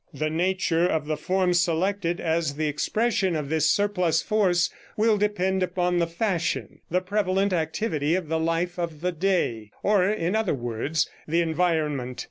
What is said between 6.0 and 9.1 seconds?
fashion, the prevalent activity of the life of